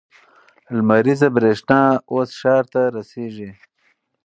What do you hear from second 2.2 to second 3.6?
ښار ته رسیږي.